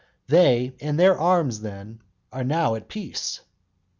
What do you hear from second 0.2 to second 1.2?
They and their